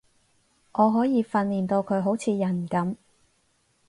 [0.71, 2.95] 我可以訓練到佢好似人噉